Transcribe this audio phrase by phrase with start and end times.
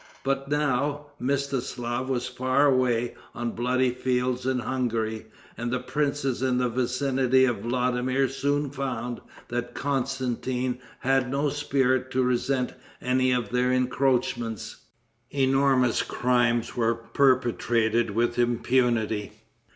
[0.23, 6.57] But now, Mstislaf was far away on bloody fields in Hungary, and the princes in
[6.57, 13.49] the vicinity of Vladimir soon found that Constantin had no spirit to resent any of
[13.51, 14.77] their encroachments.
[15.29, 19.33] Enormous crimes were perpetrated with impunity.